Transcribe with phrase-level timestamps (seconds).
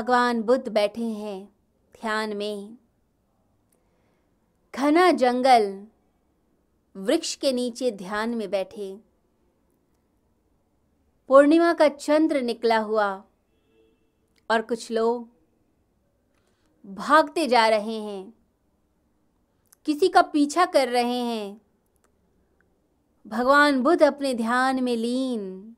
[0.00, 1.52] भगवान बुद्ध बैठे हैं
[2.00, 2.78] ध्यान में।
[4.74, 5.86] घना जंगल
[6.96, 9.00] वृक्ष के नीचे ध्यान में बैठे।
[11.28, 13.24] पूर्णिमा का चंद्र निकला हुआ
[14.50, 15.28] और कुछ लोग
[16.86, 18.34] भागते जा रहे हैं।
[19.84, 21.60] किसी का पीछा कर रहे हैं।
[23.26, 25.76] भगवान बुद्ध अपने ध्यान में लीन।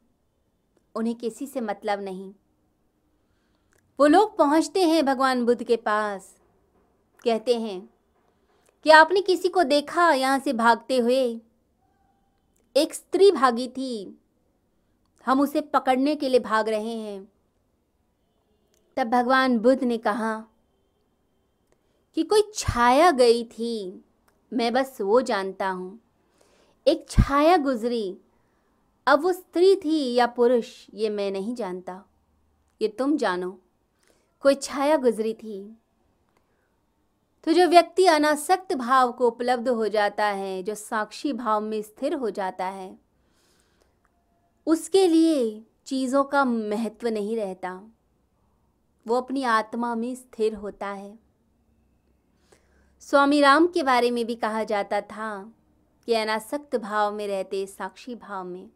[0.95, 2.35] उन्हें किसी से मतलब नहीं।
[4.03, 6.37] वो लोग पहुँचते हैं भगवान बुद्ध के पास।
[7.25, 7.91] कहते हैं
[8.85, 11.41] कि आपने किसी को देखा यहाँ से भागते हुए?
[12.77, 14.21] एक स्त्री भागी थी।
[15.27, 17.33] हम उसे पकड़ने के लिए भाग रहे हैं।
[18.97, 20.45] तब भगवान बुद्ध ने कहा,
[22.15, 24.05] कि कोई छाया गई थी,
[24.53, 26.01] मैं बस वो जानता हूँ।
[26.87, 28.19] एक छाया गुजरी,
[29.07, 32.05] अब वो स्त्री थी या पुरुष, ये मैं नहीं जानता।
[32.83, 33.62] ये तुम जानो।
[34.43, 35.77] कोई छाया गुजरी थी।
[37.45, 42.15] तो जो व्यक्ति अनासक्त भाव को उपलब्ध हो जाता है, जो साक्षी भाव में स्थिर
[42.15, 42.99] हो जाता है,
[44.67, 47.91] उसके लिए चीज़ों का महत्व नहीं रहता।
[49.07, 51.19] वो अपनी आत्मा में स्थिर होता है।
[53.01, 55.53] स्वामी राम के बारे में भी कहा जाता था
[56.07, 58.71] कि अनासक्त भाव में रहते साक्षी भाव में।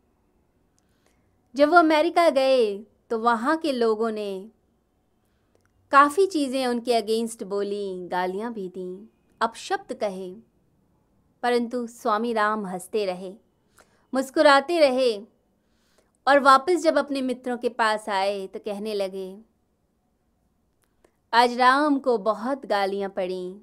[1.55, 2.79] जब वो अमेरिका गए
[3.11, 4.51] तो वहाँ के लोगों ने
[5.93, 9.09] काफ़ी चीज़ें उनके अगेंस्ट बोली, गालियाँ भी दी।
[9.41, 10.31] अपशब्द कहे।
[11.43, 13.33] परंतु स्वामी राम हँसते रहे,
[14.13, 15.17] मुस्कुराते रहे
[16.27, 19.39] और वापस जब अपने मित्रों के पास आए तो कहने लगे,
[21.33, 23.61] आज राम को बहुत गालियाँ पड़ी,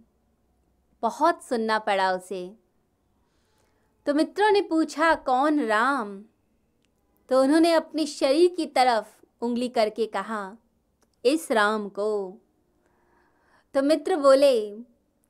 [1.04, 2.46] बहुत सुनना पड़ा उसे।
[4.06, 6.24] तो मित्रों ने पूछा, कौन राम?
[7.30, 10.58] तो उन्होंने अपने शरीर की तरफ़ उंगली करके कहा
[11.26, 12.38] इस राम को।
[13.74, 14.72] तो मित्र बोले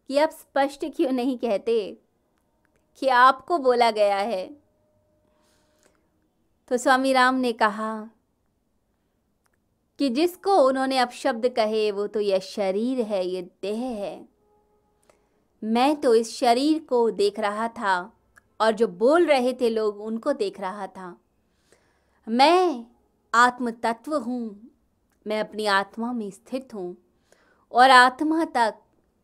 [0.07, 1.97] कि आप स्पष्ट क्यों नहीं कहते
[2.97, 4.55] कि आपको बोला गया है?
[6.67, 8.09] तो स्वामी राम ने कहा
[9.99, 14.27] कि जिसको उन्होंने अपशब्द कहे, वो तो यह शरीर है, ये देह है।
[15.63, 18.17] मैं तो इस शरीर को देख रहा था
[18.61, 21.17] और जो बोल रहे थे लोग, उनको देख रहा था।
[22.29, 22.85] मैं
[23.33, 24.69] आत्म तत्व हूँ
[25.27, 26.97] मैं अपनी आत्मा में स्थित हूँ
[27.71, 28.75] और आत्मा तक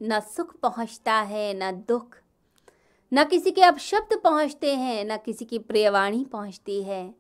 [0.02, 2.18] न सुख पहुँचता है, न दुख।
[3.14, 7.16] न किसी के अपशब्द पहुँचते हैं, न किसी की प्रियवाणी पहुँचती है।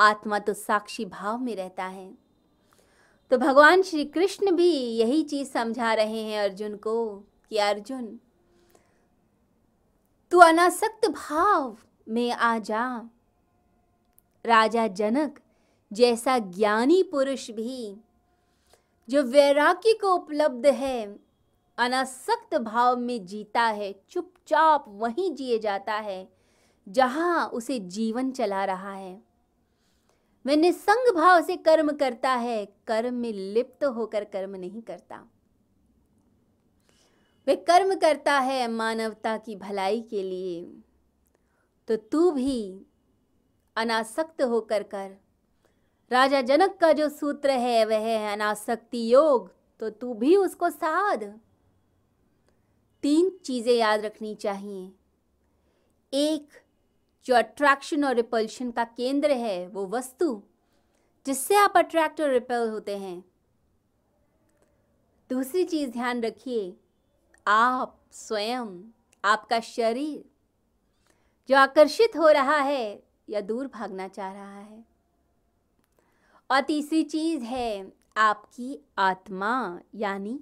[0.00, 2.14] आत्मा तो साक्षी भाव में रहता है।
[3.30, 7.16] तो भगवान श्री कृष्ण भी यही चीज़ समझा रहे हैं अर्जुन को
[7.48, 8.20] कि अर्जुन,
[10.30, 11.76] तू अनासक्त भाव
[12.08, 13.10] में आ जा।
[14.46, 15.40] राजा जनक
[15.92, 17.96] जैसा ज्ञानी पुरुष भी
[19.08, 21.18] जो वैराग्य को उपलब्ध है,
[21.78, 26.28] अनासक्त भाव में जीता है, चुपचाप वहीं जिए जाता है,
[26.88, 29.22] जहाँ उसे जीवन चला रहा है।
[30.44, 35.16] वह निसंग भाव से कर्म करता है, कर्म में लिप्त होकर कर्म नहीं करता।
[37.46, 40.62] वह कर्म करता है मानवता की भलाई के लिए
[41.88, 42.86] तो तू भी
[43.76, 45.16] अनासक्त होकर कर।
[46.10, 51.40] राजा जनक का जो सूत्र है, वह है अनासक्ति योग। तो तू भी उसको साध।
[53.02, 54.92] तीन चीज़ें याद रखनी चाहिए।
[56.14, 56.48] एक,
[57.24, 60.42] जो अट्रैक्शन और रिपल्शन का केंद्र है, वो वस्तु,
[61.26, 63.24] जिससे आप अट्रैक्ट और रिपेल होते हैं।
[65.30, 66.76] दूसरी चीज़ ध्यान रखिए,
[67.46, 68.90] आप स्वयं,
[69.24, 70.24] आपका शरीर,
[71.48, 74.89] जो आकर्षित हो रहा है या दूर भागना चाह रहा है।
[76.50, 80.40] और तीसरी चीज़ है आपकी आत्मा, यानी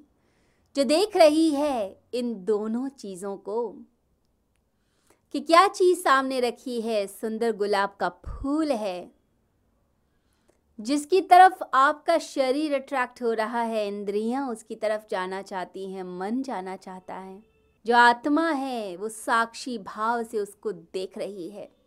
[0.76, 3.70] जो देख रही है इन दोनों चीज़ों को,
[5.32, 9.10] कि क्या चीज़ सामने रखी है, सुंदर गुलाब का फूल है,
[10.80, 16.42] जिसकी तरफ़ आपका शरीर अट्रैक्ट हो रहा है, इंद्रियाँ उसकी तरफ़ जाना चाहती हैं, मन
[16.42, 17.42] जाना चाहता है,
[17.86, 21.77] जो आत्मा है, वो साक्षी भाव से उसको देख रही है।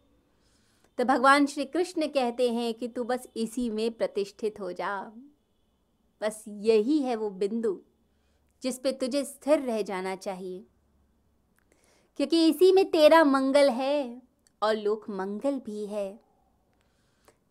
[0.98, 5.14] तो भगवान श्री कृष्ण कहते हैं कि तू बस इसी में प्रतिष्ठित हो जा।
[6.22, 7.82] बस यही है वो बिंदु
[8.64, 10.66] जिस पे तुझे स्थिर रह जाना चाहिए।
[12.18, 14.22] क्योंकि इसी में तेरा मंगल है
[14.64, 16.20] और लोक मंगल भी है।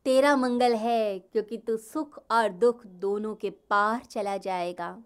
[0.05, 5.03] तेरा मंगल है क्योंकि तू सुख और दुख दोनों के पार चला जाएगा।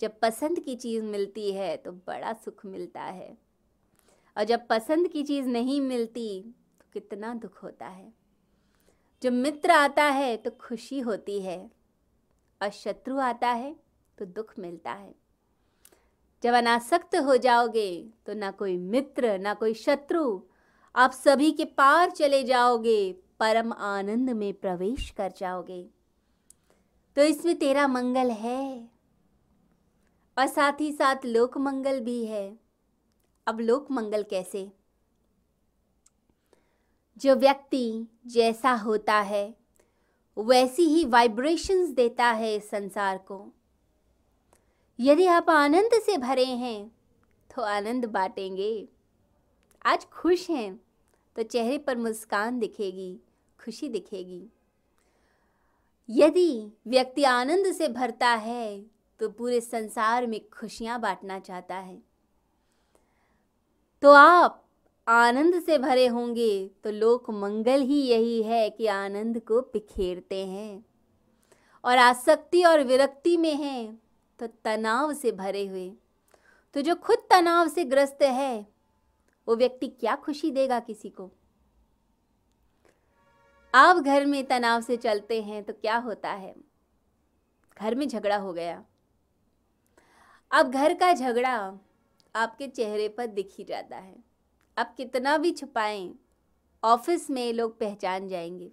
[0.00, 3.38] जब पसंद की चीज़ मिलती है तो बड़ा सुख मिलता है।
[4.36, 6.54] और जब पसंद की चीज़ नहीं मिलती
[6.94, 8.12] कितना दुख होता है।
[9.22, 11.58] जब मित्र आता है तो खुशी होती है,
[12.60, 13.74] और शत्रु आता है
[14.18, 15.14] तो दुख मिलता है।
[16.42, 17.88] जब अनासक्त हो जाओगे
[18.26, 20.40] तो ना कोई मित्र, ना कोई शत्रु,
[20.94, 25.82] आप सभी के पार चले जाओगे, परम आनंद में प्रवेश कर जाओगे।
[27.16, 28.88] तो इसमें तेरा मंगल है,
[30.36, 32.58] और साथ ही साथ लोक मंगल भी है।
[33.46, 34.70] अब लोक मंगल कैसे?
[37.16, 39.54] जो व्यक्ति जैसा होता है,
[40.36, 43.46] वैसी ही वाइब्रेशंस देता है संसार को।
[44.98, 46.90] यदि आप आनंद से भरे हैं
[47.50, 48.88] तो आनंद बांटेंगे।
[49.86, 50.80] आज खुश हैं
[51.36, 53.16] तो चेहरे पर मुस्कान दिखेगी,
[53.60, 54.42] खुशी दिखेगी।
[56.08, 58.82] यदि व्यक्ति आनंद से भरता है
[59.20, 61.98] तो पूरे संसार में खुशियाँ बांटना चाहता है।
[64.02, 64.63] तो आप
[65.06, 70.84] आनंद से भरे होंगे तो लोक मंगल ही यही है कि आनंद को बिखेरते हैं।
[71.84, 74.02] और आसक्ति और विरक्ति में हैं
[74.38, 75.92] तो तनाव से भरे हुए।
[76.74, 78.66] तो जो खुद तनाव से ग्रस्त है,
[79.48, 81.30] वो व्यक्ति क्या खुशी देगा किसी को?
[83.74, 86.54] आप घर में तनाव से चलते हैं तो क्या होता है?
[87.78, 88.84] घर में झगड़ा हो गया।
[90.50, 91.78] अब घर का झगड़ा
[92.34, 94.33] आपके चेहरे पर दिख ही जाता है।
[94.78, 96.14] आप कितना भी छुपाएँ,
[96.84, 98.72] ऑफ़िस में लोग पहचान जाएँगे।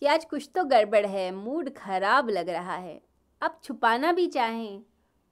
[0.00, 3.02] कि आज कुछ तो गड़बड़ है, मूड खराब लग रहा है।
[3.42, 4.82] आप छुपाना भी चाहें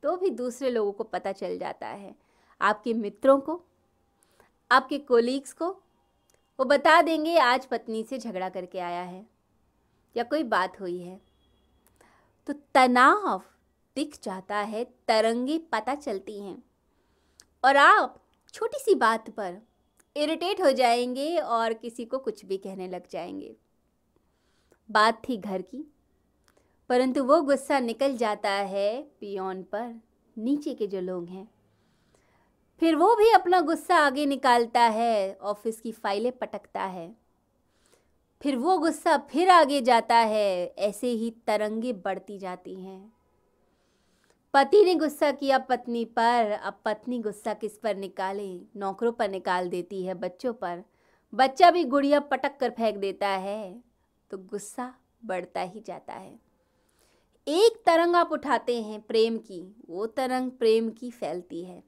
[0.02, 2.14] तो भी दूसरे लोगों को पता चल जाता है।
[2.60, 3.64] आपके मित्रों को,
[4.72, 5.68] आपके कोलीग्स को,
[6.60, 9.26] वो बता देंगे आज पत्नी से झगड़ा करके आया है,
[10.16, 11.20] या कोई बात हुई है।
[12.46, 13.42] तो तनाव
[13.96, 16.62] दिख जाता है, तरंगे पता चलती हैं।
[17.64, 18.24] और आप
[18.58, 19.58] छोटी सी बात पर
[20.16, 23.56] इरिटेट हो जाएँगे और किसी को कुछ भी कहने लग जाएँगे।
[24.90, 25.94] बात थी घर की,
[26.88, 30.00] परंतु वो गुस्सा निकल जाता है पियोन पर,
[30.38, 31.50] नीचे के जो लोग हैं।
[32.80, 37.16] फिर वो भी अपना गुस्सा आगे निकालता है, ऑफ़िस की फाइलें पटकता है।
[38.42, 43.12] फिर वो गुस्सा फिर आगे जाता है, ऐसे ही तरंगे बढ़ती जाती हैं।
[44.54, 48.48] पति ने गुस्सा किया पत्नी पर। अब पत्नी गुस्सा किस पर निकाले?
[48.76, 50.82] नौकरों पर निकाल देती है बच्चों पर।
[51.32, 53.82] बच्चा भी गुड़िया पटक कर फेंक देता है
[54.30, 54.92] तो गुस्सा
[55.24, 56.38] बढ़ता ही जाता है।
[57.46, 61.82] एक तरंग आप उठाते हैं प्रेम की, वो तरंग प्रेम की फैलती है।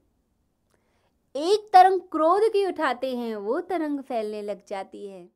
[1.35, 5.27] एक तरंग क्रोध की उठाते हैं, वो तरंग फैलने लग जाती है।